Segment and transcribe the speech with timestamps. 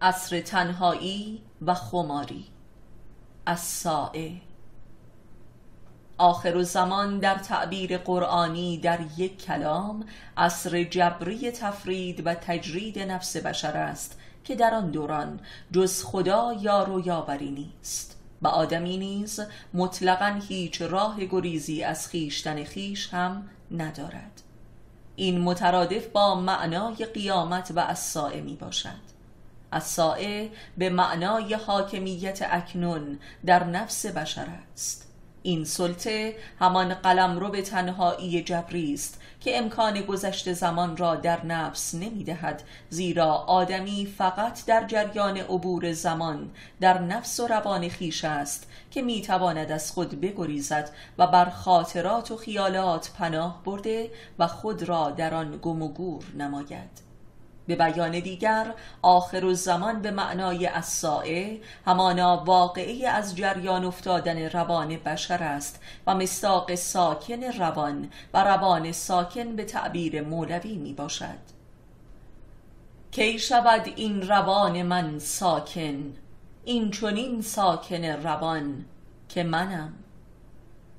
[0.00, 2.44] عصر تنهایی و خماری.
[3.46, 4.32] السائه
[6.18, 10.04] آخر زمان در تعبیر قرآنی در یک کلام
[10.36, 15.40] عصر جبری تفرید و تجرید نفس بشر است که در آن دوران
[15.72, 18.20] جز خدا یا و یاوری نیست.
[18.42, 19.40] و آدمی نیز
[19.74, 24.42] مطلقا هیچ راه گریزی از خیشتن خیش هم ندارد.
[25.16, 29.13] این مترادف با معنای قیامت و السائه می باشد
[29.74, 35.04] السائه به معنای حاکمیت اکنون در نفس بشر است.
[35.46, 41.46] این سلطه همان قلم رو به تنهایی جبری است که امکان گذشت زمان را در
[41.46, 46.50] نفس نمی دهد زیرا آدمی فقط در جریان عبور زمان
[46.80, 52.30] در نفس و روان خیش است که می تواند از خود بگریزد و بر خاطرات
[52.30, 57.13] و خیالات پناه برده و خود را در آن گم و گور نماید.
[57.66, 65.42] به بیان دیگر آخر الزمان به معنای السائه همانا واقعی از جریان افتادن روان بشر
[65.42, 71.54] است و مستاق ساکن روان و روان ساکن به تعبیر مولوی می باشد.
[73.10, 76.14] کی شود این روان من ساکن؟
[76.64, 78.84] این چنین ساکن روان
[79.28, 79.92] که منم.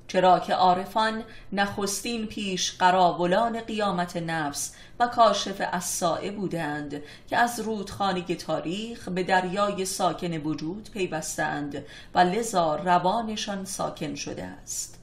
[0.08, 8.22] چرا که عارفان نخستین پیش قراولان قیامت نفس و کاشف السائه بودند که از رودخانه
[8.22, 11.84] تاریخ به دریای ساکن وجود پیوستند
[12.14, 14.98] و لذا روانشان ساکن شده است.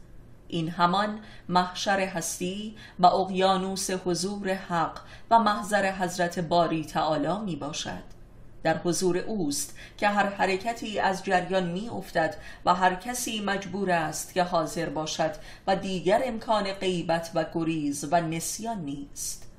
[0.47, 4.99] این همان محشر هستی و اقیانوس حضور حق
[5.31, 8.22] و محضر حضرت باری تعالی می باشد
[8.63, 14.33] در حضور اوست که هر حرکتی از جریان می افتد و هر کسی مجبور است
[14.33, 15.31] که حاضر باشد
[15.67, 19.49] و دیگر امکان غیبت و گریز و نسیان نیست.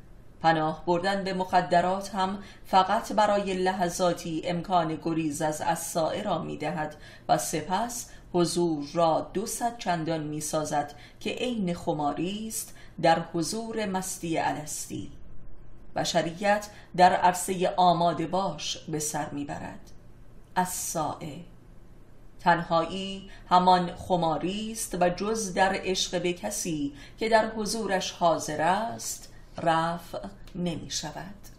[0.44, 6.96] پناه بردن به مخدرات هم فقط برای لحظاتی امکان گریز از اسائه را می دهد
[7.28, 13.86] و سپس حضور را دو صد چندان می سازد که عین خماری است در حضور
[13.86, 15.10] مستی الستی
[15.96, 16.66] بشریت
[16.96, 19.90] در عرصه آماده باش به سر می‌برد.
[20.56, 21.40] السائه
[22.40, 29.32] تنهایی همان خماری است و جز در عشق به کسی که در حضورش حاضر است
[29.58, 30.18] رفع
[30.54, 31.53] نمی شود